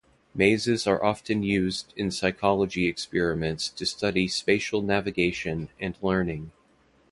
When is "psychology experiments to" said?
2.09-3.85